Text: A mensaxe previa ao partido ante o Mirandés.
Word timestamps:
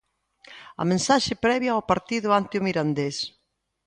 A 0.81 0.83
mensaxe 0.91 1.33
previa 1.45 1.71
ao 1.73 1.87
partido 1.91 2.27
ante 2.39 2.55
o 2.59 2.63
Mirandés. 2.67 3.17